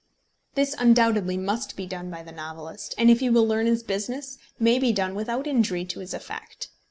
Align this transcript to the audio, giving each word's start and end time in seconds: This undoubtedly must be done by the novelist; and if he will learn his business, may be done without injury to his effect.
This 0.55 0.75
undoubtedly 0.79 1.37
must 1.37 1.75
be 1.75 1.85
done 1.85 2.09
by 2.09 2.23
the 2.23 2.31
novelist; 2.31 2.95
and 2.97 3.11
if 3.11 3.19
he 3.19 3.29
will 3.29 3.47
learn 3.47 3.67
his 3.67 3.83
business, 3.83 4.39
may 4.57 4.79
be 4.79 4.91
done 4.91 5.13
without 5.13 5.45
injury 5.45 5.85
to 5.85 5.99
his 5.99 6.15
effect. 6.15 6.69